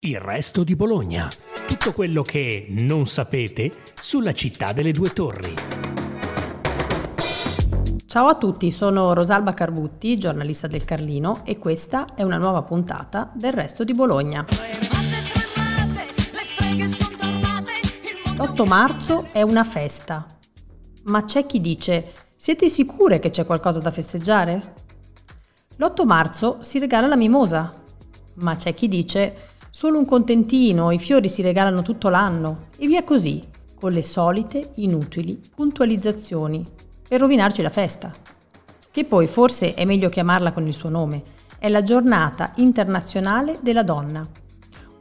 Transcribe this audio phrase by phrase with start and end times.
[0.00, 1.28] Il resto di Bologna.
[1.66, 5.52] Tutto quello che non sapete sulla città delle due torri.
[8.06, 13.32] Ciao a tutti, sono Rosalba Carbutti, giornalista del Carlino e questa è una nuova puntata
[13.34, 14.46] del resto di Bologna.
[18.36, 20.24] L'8 marzo è una festa,
[21.06, 24.74] ma c'è chi dice siete sicure che c'è qualcosa da festeggiare?
[25.76, 27.72] L'8 marzo si regala la mimosa,
[28.34, 33.04] ma c'è chi dice Solo un contentino, i fiori si regalano tutto l'anno e via
[33.04, 33.40] così,
[33.78, 36.66] con le solite inutili puntualizzazioni
[37.06, 38.12] per rovinarci la festa.
[38.90, 41.22] Che poi forse è meglio chiamarla con il suo nome,
[41.60, 44.26] è la giornata internazionale della donna.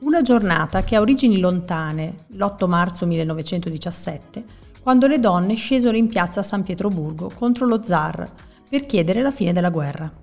[0.01, 4.43] Una giornata che ha origini lontane, l'8 marzo 1917,
[4.83, 8.31] quando le donne scesero in piazza San Pietroburgo contro lo zar
[8.69, 10.13] per chiedere la fine della guerra.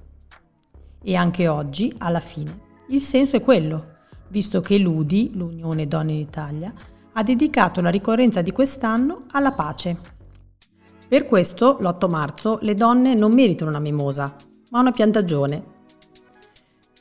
[1.02, 3.93] E anche oggi, alla fine, il senso è quello,
[4.34, 6.74] visto che l'UDI, l'Unione Donne in Italia,
[7.12, 9.96] ha dedicato la ricorrenza di quest'anno alla pace.
[11.06, 14.34] Per questo, l'8 marzo, le donne non meritano una mimosa,
[14.70, 15.72] ma una piantagione.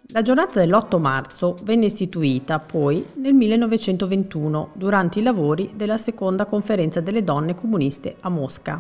[0.10, 7.02] La giornata dell'8 marzo venne istituita poi nel 1921 durante i lavori della seconda conferenza
[7.02, 8.80] delle donne comuniste a Mosca.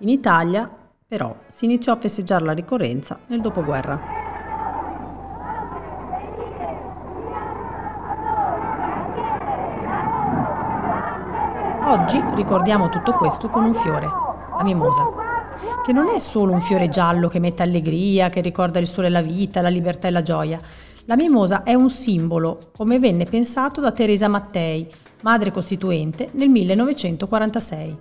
[0.00, 0.70] In Italia,
[1.08, 4.25] però, si iniziò a festeggiare la ricorrenza nel dopoguerra.
[11.88, 15.04] Oggi ricordiamo tutto questo con un fiore, la mimosa,
[15.84, 19.10] che non è solo un fiore giallo che mette allegria, che ricorda il sole e
[19.10, 20.60] la vita, la libertà e la gioia.
[21.04, 24.88] La mimosa è un simbolo, come venne pensato da Teresa Mattei,
[25.22, 27.98] madre costituente, nel 1946.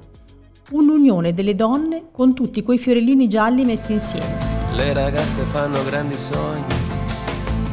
[0.71, 4.37] Un'unione delle donne con tutti quei fiorellini gialli messi insieme.
[4.71, 6.73] Le ragazze fanno grandi sogni,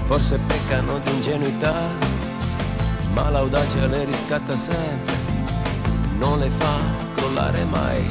[0.05, 1.73] forse peccano di ingenuità,
[3.15, 5.31] ma l'audacia le riscatta sempre
[6.23, 6.78] non le fa
[7.17, 8.09] crollare mai.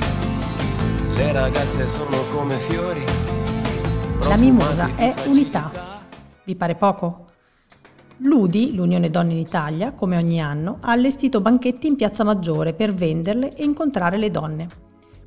[1.15, 3.05] Le ragazze sono come fiori.
[4.27, 5.71] La mimosa è unità.
[6.43, 7.27] Vi pare poco?
[8.17, 12.93] L'UDI, l'Unione Donne in Italia, come ogni anno, ha allestito banchetti in Piazza Maggiore per
[12.93, 14.67] venderle e incontrare le donne.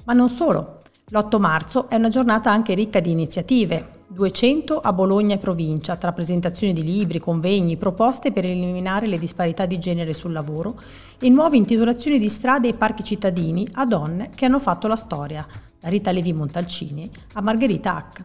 [0.05, 0.81] Ma non solo.
[1.09, 4.04] L'8 marzo è una giornata anche ricca di iniziative.
[4.15, 9.67] 200 a Bologna e provincia, tra presentazioni di libri, convegni, proposte per eliminare le disparità
[9.67, 10.81] di genere sul lavoro
[11.19, 15.45] e nuove intitolazioni di strade e parchi cittadini a donne che hanno fatto la storia,
[15.81, 18.25] da Rita Levi Montalcini a Margherita Hack.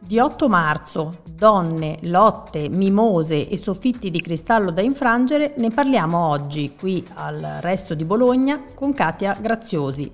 [0.00, 6.74] Di 8 marzo, donne, lotte, mimose e soffitti di cristallo da infrangere, ne parliamo oggi
[6.76, 10.10] qui al Resto di Bologna con Katia Graziosi,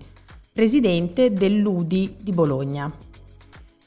[0.52, 2.92] presidente dell'UDI di Bologna.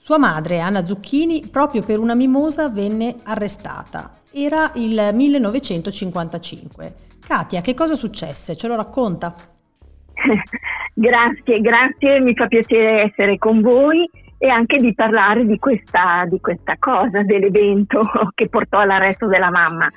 [0.07, 4.09] Sua madre, Anna Zucchini, proprio per una mimosa venne arrestata.
[4.31, 6.93] Era il 1955.
[7.27, 8.55] Katia, che cosa successe?
[8.55, 9.35] Ce lo racconta?
[10.93, 16.39] grazie, grazie, mi fa piacere essere con voi e anche di parlare di questa, di
[16.39, 17.99] questa cosa, dell'evento
[18.33, 19.89] che portò all'arresto della mamma.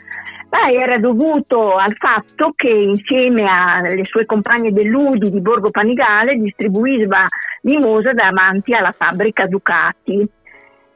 [0.50, 7.24] Ma era dovuto al fatto che insieme alle sue compagne dell'Udi di Borgo Panigale distribuiva
[7.62, 10.28] mimosa davanti alla fabbrica Ducati.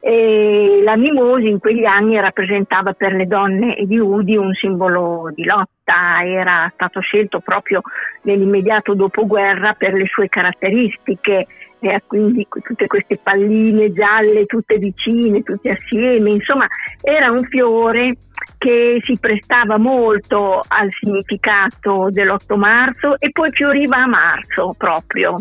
[0.01, 5.43] E la mimosa in quegli anni rappresentava per le donne di Udi un simbolo di
[5.45, 7.81] lotta, era stato scelto proprio
[8.21, 11.47] nell'immediato dopoguerra per le sue caratteristiche
[11.93, 16.65] e quindi tutte queste palline gialle, tutte vicine, tutte assieme, insomma
[17.01, 18.15] era un fiore
[18.57, 25.35] che si prestava molto al significato dell'8 marzo e poi fioriva a marzo proprio.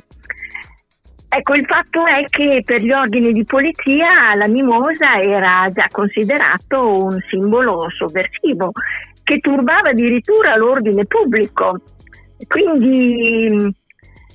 [1.29, 6.97] Ecco, il fatto è che per gli ordini di polizia la mimosa era già considerato
[6.97, 8.71] un simbolo sovversivo
[9.25, 11.81] che turbava addirittura l'ordine pubblico.
[12.47, 13.75] Quindi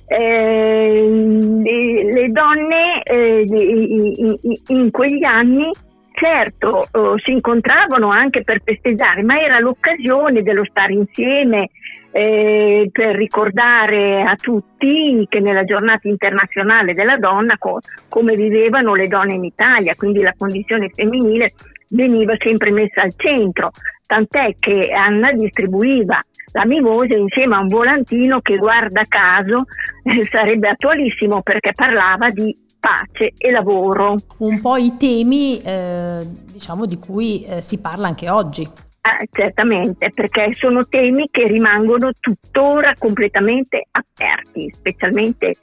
[0.08, 1.08] eh,
[2.30, 3.44] donne eh,
[4.68, 5.70] in quegli anni
[6.12, 11.70] certo eh, si incontravano anche per festeggiare, ma era l'occasione dello stare insieme
[12.12, 17.78] eh, per ricordare a tutti che nella giornata internazionale della donna co-
[18.08, 21.52] come vivevano le donne in Italia, quindi la condizione femminile
[21.88, 23.70] veniva sempre messa al centro,
[24.06, 29.64] tant'è che Anna distribuiva la mimosa insieme a un volantino che guarda caso
[30.02, 34.16] eh, sarebbe attualissimo perché parlava di pace e lavoro.
[34.38, 38.68] Un po' i temi eh, diciamo di cui eh, si parla anche oggi.
[39.02, 45.54] Ah, certamente, perché sono temi che rimangono tuttora completamente aperti, specialmente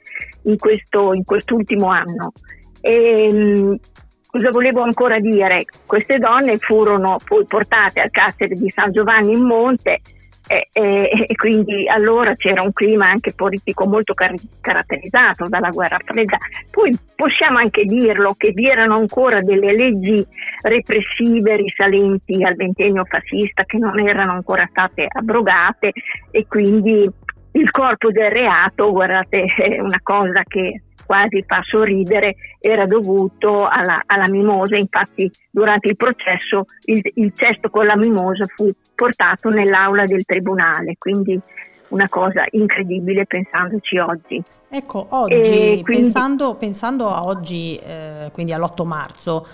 [0.42, 2.32] in, questo, in quest'ultimo anno.
[2.80, 3.78] E, ehm,
[4.26, 5.66] cosa volevo ancora dire?
[5.86, 10.00] Queste donne furono poi portate al carcere di San Giovanni in Monte
[10.48, 15.98] e, e, e, quindi allora c'era un clima anche politico molto car- caratterizzato dalla guerra
[16.02, 16.38] fredda.
[16.70, 20.26] Poi possiamo anche dirlo che vi erano ancora delle leggi
[20.62, 25.92] repressive risalenti al ventennio fascista che non erano ancora state abrogate
[26.30, 27.08] e quindi
[27.52, 34.02] il corpo del reato, guardate, è una cosa che quasi fa sorridere, era dovuto alla,
[34.04, 34.76] alla mimosa.
[34.76, 40.96] Infatti, durante il processo il, il cesto con la mimosa fu portato nell'aula del tribunale,
[40.98, 41.40] quindi
[41.88, 44.42] una cosa incredibile pensandoci oggi.
[44.68, 49.46] Ecco, oggi, quindi, pensando, pensando, a oggi, eh, quindi all'8 marzo,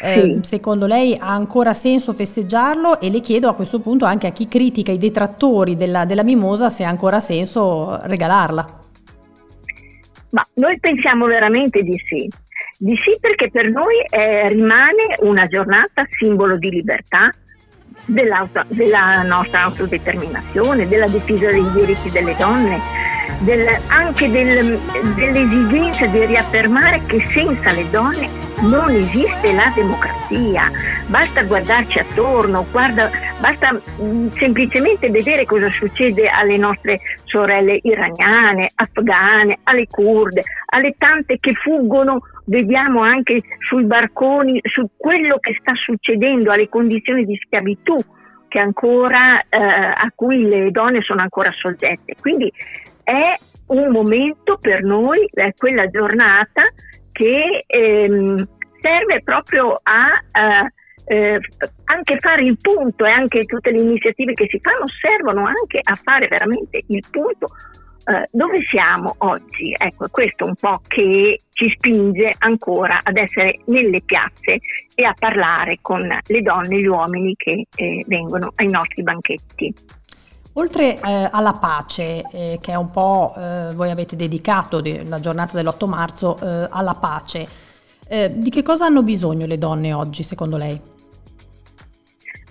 [0.00, 0.38] eh, sì.
[0.42, 2.98] secondo lei ha ancora senso festeggiarlo?
[2.98, 6.68] E le chiedo a questo punto anche a chi critica i detrattori della, della mimosa
[6.68, 8.78] se ha ancora senso regalarla.
[10.30, 12.28] Ma noi pensiamo veramente di sì.
[12.78, 17.32] Di sì perché per noi eh, rimane una giornata simbolo di libertà,
[18.04, 22.80] della nostra autodeterminazione, della difesa dei diritti delle donne,
[23.40, 24.78] del, anche del,
[25.14, 30.70] dell'esigenza di riaffermare che senza le donne non esiste la democrazia,
[31.08, 38.70] basta guardarci attorno, guarda, basta mh, mm, semplicemente vedere cosa succede alle nostre sorelle iraniane,
[38.74, 45.72] afghane, alle kurde, alle tante che fuggono, vediamo anche sui barconi, su quello che sta
[45.74, 47.96] succedendo, alle condizioni di schiavitù
[48.58, 52.14] ancora, eh, a cui le donne sono ancora soggette.
[52.20, 52.52] Quindi
[53.06, 53.36] è
[53.68, 56.62] un momento per noi, è quella giornata
[57.12, 58.48] che ehm,
[58.80, 60.72] serve proprio a eh,
[61.08, 61.38] eh,
[61.84, 65.94] anche fare il punto e anche tutte le iniziative che si fanno servono anche a
[65.94, 67.46] fare veramente il punto
[68.06, 69.72] eh, dove siamo oggi.
[69.76, 74.58] Ecco, questo un po' che ci spinge ancora ad essere nelle piazze
[74.96, 79.72] e a parlare con le donne e gli uomini che eh, vengono ai nostri banchetti.
[80.58, 85.54] Oltre eh, alla pace, eh, che è un po' eh, voi avete dedicato la giornata
[85.54, 87.46] dell'8 marzo eh, alla pace,
[88.08, 90.80] eh, di che cosa hanno bisogno le donne oggi secondo lei?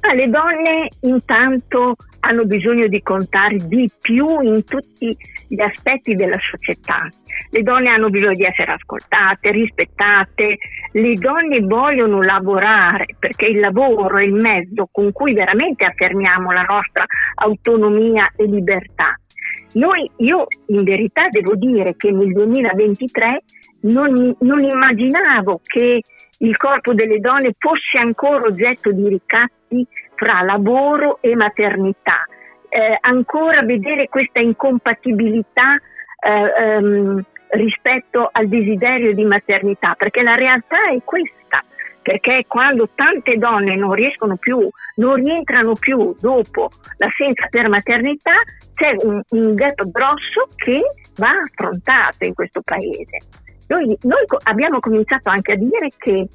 [0.02, 1.96] Ah, le donne intanto
[2.28, 5.16] hanno bisogno di contare di più in tutti
[5.48, 7.08] gli aspetti della società.
[7.52, 10.58] Le donne hanno bisogno di essere ascoltate, rispettate,
[10.92, 16.66] le donne vogliono lavorare perché il lavoro è il mezzo con cui veramente affermiamo la
[16.68, 17.06] nostra
[17.36, 19.20] autonomia e libertà.
[19.74, 23.44] Noi, io in verità devo dire che nel 2023
[23.82, 26.02] non, non immaginavo che
[26.40, 29.86] il corpo delle donne fosse ancora oggetto di ricatti
[30.16, 32.26] fra lavoro e maternità.
[32.70, 35.76] Eh, ancora vedere questa incompatibilità
[36.20, 41.64] eh, ehm, rispetto al desiderio di maternità, perché la realtà è questa,
[42.02, 48.34] perché quando tante donne non riescono più, non rientrano più dopo l'assenza per maternità,
[48.74, 50.82] c'è un, un gap grosso che
[51.18, 53.20] va affrontato in questo paese.
[53.68, 56.28] Noi, noi abbiamo cominciato anche a dire che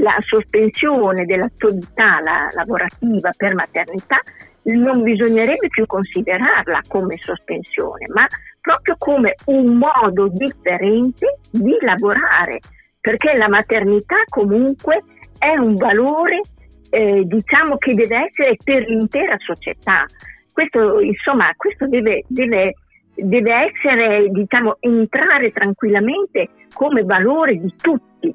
[0.00, 2.20] la sospensione dell'attività
[2.52, 4.20] lavorativa per maternità
[4.64, 8.26] non bisognerebbe più considerarla come sospensione, ma
[8.60, 12.60] proprio come un modo differente di lavorare,
[13.00, 15.02] perché la maternità comunque
[15.38, 16.40] è un valore
[16.88, 20.04] eh, diciamo che deve essere per l'intera società.
[20.50, 22.74] Questo, insomma, questo deve, deve
[23.16, 28.34] deve essere, diciamo, entrare tranquillamente come valore di tutti.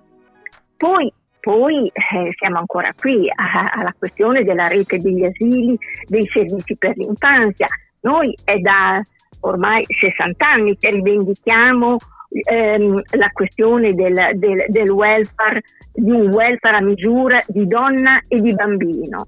[0.77, 6.75] Poi, poi eh, siamo ancora qui a, alla questione della rete degli asili, dei servizi
[6.77, 7.67] per l'infanzia.
[8.01, 9.01] Noi è da
[9.41, 11.97] ormai 60 anni che rivendichiamo
[12.49, 15.61] ehm, la questione del, del, del welfare,
[15.93, 19.25] di un welfare a misura di donna e di bambino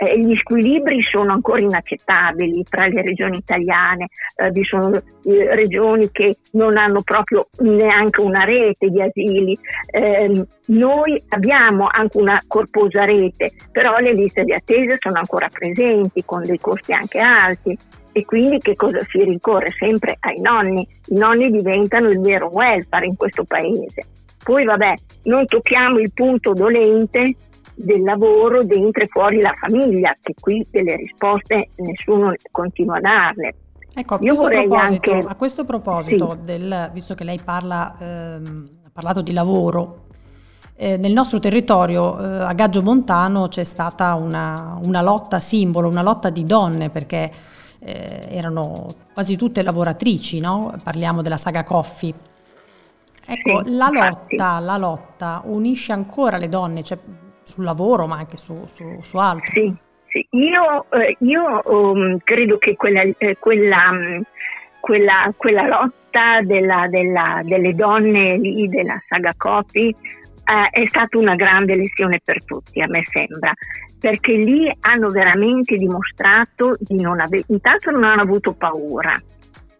[0.00, 6.08] eh, gli squilibri sono ancora inaccettabili tra le regioni italiane, eh, vi sono eh, regioni
[6.12, 9.58] che non hanno proprio neanche una rete di asili,
[9.90, 16.22] ehm, noi abbiamo anche una corposa rete, però le liste di attesa sono ancora presenti
[16.24, 17.76] con dei costi anche alti.
[18.10, 23.06] E quindi che cosa si ricorre sempre ai nonni, i nonni diventano il vero welfare
[23.06, 24.06] in questo paese.
[24.42, 24.92] Poi vabbè,
[25.24, 27.34] non tocchiamo il punto dolente
[27.78, 33.54] del lavoro dentro e fuori la famiglia, che qui delle risposte nessuno continua a darle.
[33.94, 35.18] Ecco, a, questo proposito, anche...
[35.26, 36.38] a questo proposito, sì.
[36.44, 40.06] del, visto che lei parla, ehm, ha parlato di lavoro,
[40.76, 46.02] eh, nel nostro territorio eh, a Gaggio Montano c'è stata una, una, lotta simbolo, una
[46.02, 47.32] lotta di donne perché
[47.80, 50.72] eh, erano quasi tutte lavoratrici, no?
[50.82, 52.14] parliamo della saga Coffee
[53.30, 56.98] Ecco, sì, la, lotta, la lotta unisce ancora le donne, cioè
[57.48, 59.50] sul lavoro ma anche su, su, su altro.
[59.52, 59.74] Sì,
[60.06, 60.26] sì.
[60.30, 64.22] io, eh, io um, credo che quella, eh, quella, um,
[64.80, 71.34] quella, quella lotta della, della, delle donne lì della saga Copi eh, è stata una
[71.34, 73.52] grande lezione per tutti, a me sembra,
[73.98, 79.14] perché lì hanno veramente dimostrato di non avere, intanto non hanno avuto paura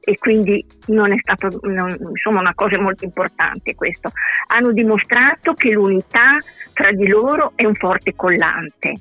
[0.09, 4.11] e quindi non è stato non, insomma una cosa molto importante questo.
[4.47, 6.39] Hanno dimostrato che l'unità
[6.73, 8.95] tra di loro è un forte collante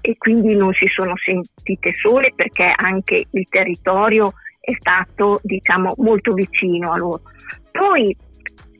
[0.00, 6.32] e quindi non si sono sentite sole perché anche il territorio è stato diciamo molto
[6.34, 7.22] vicino a loro.
[7.72, 8.16] Poi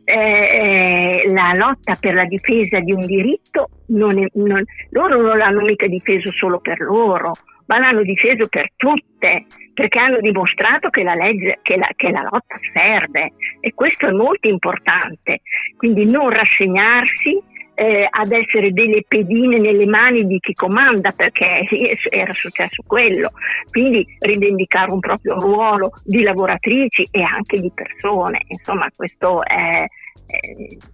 [0.05, 5.63] eh, la lotta per la difesa di un diritto, non è, non, loro non l'hanno
[5.63, 7.33] mica difeso solo per loro,
[7.67, 12.23] ma l'hanno difeso per tutte, perché hanno dimostrato che la, legge, che la, che la
[12.23, 13.33] lotta serve.
[13.61, 15.41] E questo è molto importante.
[15.77, 21.67] Quindi non rassegnarsi, eh, ad essere delle pedine nelle mani di chi comanda perché
[22.09, 23.33] era successo quello,
[23.71, 29.85] quindi rivendicare un proprio ruolo di lavoratrici e anche di persone, insomma questo è,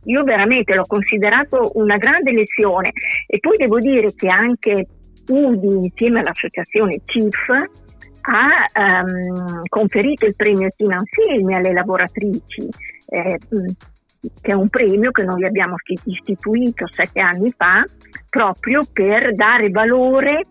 [0.04, 2.92] io veramente l'ho considerato una grande lezione.
[3.26, 4.86] E poi devo dire che anche
[5.28, 7.48] UDI insieme all'associazione CIF
[8.22, 12.68] ha um, conferito il premio Tina Anselmi alle lavoratrici
[13.06, 13.38] eh,
[14.40, 17.82] che è un premio che noi abbiamo istituito sette anni fa
[18.28, 20.42] proprio per dare valore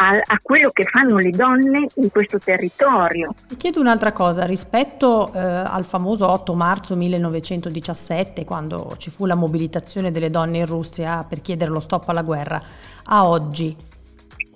[0.00, 3.34] a, a, quello che fanno le donne in questo territorio.
[3.48, 9.34] Ti chiedo un'altra cosa, rispetto eh, al famoso 8 marzo 1917, quando ci fu la
[9.34, 12.62] mobilitazione delle donne in Russia per chiedere lo stop alla guerra,
[13.06, 13.74] a oggi,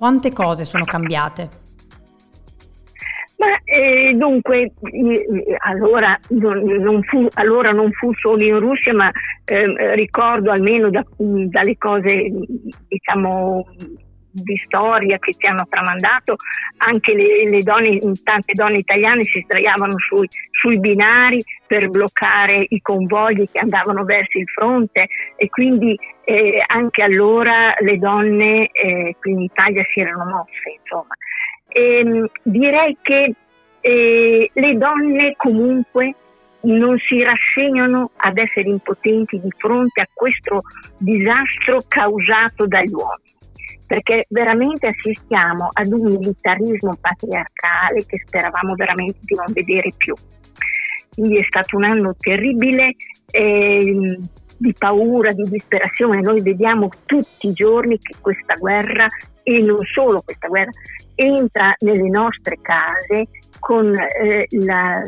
[0.02, 1.48] quante cose sono cambiate?
[3.38, 9.12] Ma eh, dunque, eh, allora non, fu, allora, non fu, solo in Russia, ma
[9.44, 12.32] eh, ricordo almeno da, dalle cose,
[12.88, 13.64] diciamo,
[14.32, 16.34] di storia che ci hanno tramandato,
[16.78, 21.40] anche le, le donne, tante donne italiane si sdraiavano sui, sui, binari
[21.72, 27.96] per bloccare i convogli che andavano verso il fronte e quindi eh, anche allora le
[27.96, 31.14] donne eh, qui in Italia si erano mosse, insomma
[31.68, 33.34] ehm, direi che
[33.80, 36.14] eh, le donne comunque
[36.64, 40.60] non si rassegnano ad essere impotenti di fronte a questo
[40.98, 43.32] disastro causato dagli uomini,
[43.86, 50.14] perché veramente assistiamo ad un militarismo patriarcale che speravamo veramente di non vedere più.
[51.14, 52.94] Quindi è stato un anno terribile
[53.30, 54.18] eh,
[54.56, 56.20] di paura, di disperazione.
[56.20, 59.06] Noi vediamo tutti i giorni che questa guerra,
[59.42, 60.70] e non solo questa guerra,
[61.14, 63.28] entra nelle nostre case
[63.58, 65.02] con, eh, la,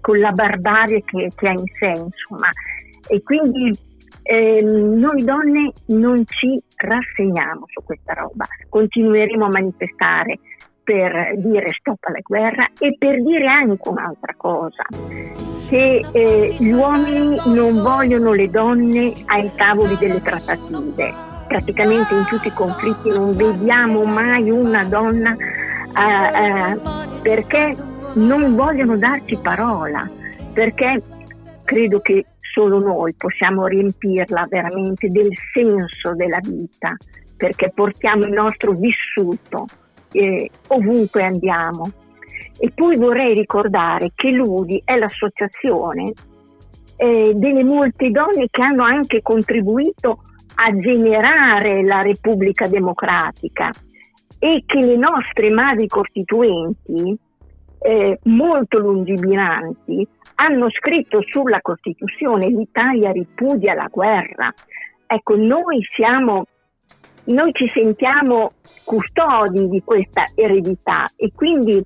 [0.00, 2.48] con la, barbarie che, che, ha in sé, insomma.
[3.08, 3.78] E quindi
[4.22, 10.38] eh, noi donne non ci rassegniamo su questa roba, continueremo a manifestare
[10.82, 14.84] per dire stop alla guerra e per dire anche un'altra cosa,
[15.68, 22.48] che eh, gli uomini non vogliono le donne ai tavoli delle trattative praticamente in tutti
[22.48, 26.80] i conflitti non vediamo mai una donna eh, eh,
[27.20, 27.76] perché
[28.14, 30.08] non vogliono darci parola,
[30.52, 31.02] perché
[31.64, 36.96] credo che solo noi possiamo riempirla veramente del senso della vita,
[37.36, 39.66] perché portiamo il nostro vissuto
[40.12, 41.90] eh, ovunque andiamo.
[42.58, 46.12] E poi vorrei ricordare che l'UDI è l'associazione
[46.96, 50.20] eh, delle molte donne che hanno anche contribuito
[50.54, 53.70] a generare la Repubblica Democratica
[54.38, 57.16] e che le nostre madri costituenti,
[57.78, 64.52] eh, molto lungimiranti, hanno scritto sulla Costituzione l'Italia ripudia la guerra.
[65.06, 66.46] Ecco, noi siamo
[67.24, 68.52] noi ci sentiamo
[68.84, 71.82] custodi di questa eredità e quindi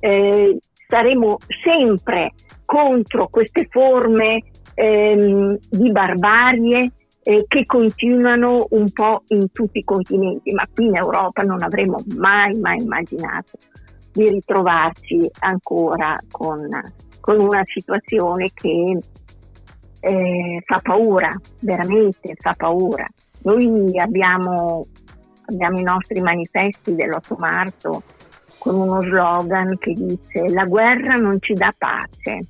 [0.00, 2.32] eh, saremo sempre
[2.64, 4.42] contro queste forme
[4.74, 6.90] ehm, di barbarie
[7.22, 11.98] eh, che continuano un po' in tutti i continenti, ma qui in Europa non avremmo
[12.16, 13.52] mai, mai immaginato
[14.12, 16.68] di ritrovarci ancora con,
[17.20, 18.98] con una situazione che
[20.00, 21.30] eh, fa paura,
[21.62, 23.06] veramente fa paura.
[23.44, 24.86] Noi abbiamo,
[25.46, 28.02] abbiamo i nostri manifesti dell'8 marzo
[28.58, 32.46] con uno slogan che dice la guerra non ci dà pace,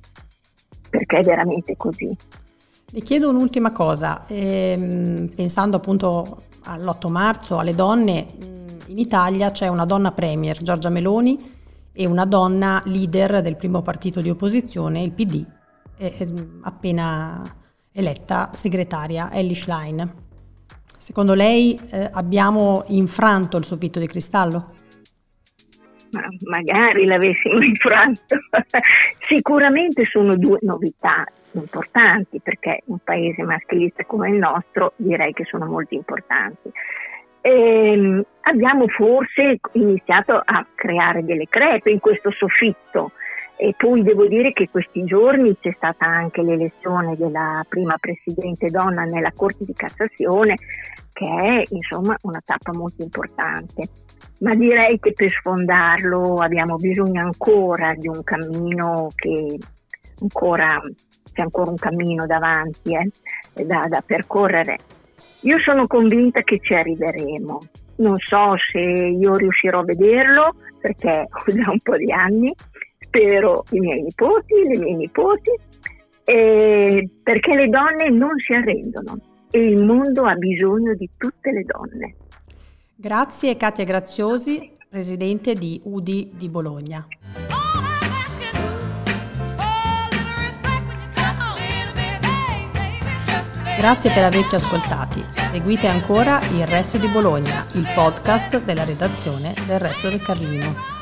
[0.89, 2.15] perché è veramente così.
[2.91, 8.25] Le chiedo un'ultima cosa, ehm, pensando appunto all'8 marzo, alle donne,
[8.87, 11.53] in Italia c'è una donna premier, Giorgia Meloni,
[11.97, 15.45] e una donna leader del primo partito di opposizione, il PD,
[15.97, 16.27] eh,
[16.61, 17.41] appena
[17.91, 20.23] eletta segretaria Ellie Schlein.
[20.97, 24.73] Secondo lei eh, abbiamo infranto il soffitto di cristallo?
[26.11, 28.37] Ma magari l'avessimo infranto.
[29.19, 35.65] Sicuramente sono due novità importanti perché un paese maschilista come il nostro direi che sono
[35.65, 36.71] molto importanti.
[37.41, 43.11] E ehm, abbiamo forse iniziato a creare delle crepe in questo soffitto
[43.57, 49.03] e poi devo dire che questi giorni c'è stata anche l'elezione della prima presidente donna
[49.03, 50.55] nella Corte di Cassazione,
[51.13, 53.87] che è insomma una tappa molto importante.
[54.41, 59.57] Ma direi che per sfondarlo abbiamo bisogno ancora di un cammino che
[60.19, 60.81] ancora,
[61.31, 64.75] c'è ancora un cammino davanti eh, da, da percorrere.
[65.43, 67.59] Io sono convinta che ci arriveremo.
[67.97, 72.53] Non so se io riuscirò a vederlo perché ho già un po' di anni,
[73.15, 75.51] spero i miei nipoti, le mie nipoti,
[76.25, 79.17] eh, perché le donne non si arrendono
[79.51, 82.15] e il mondo ha bisogno di tutte le donne.
[82.93, 87.07] Grazie Katia Graziosi, presidente di UDI di Bologna.
[93.77, 95.23] Grazie per averci ascoltati.
[95.51, 100.94] Seguite ancora Il Resto di Bologna, il podcast della redazione del Resto del Carlino.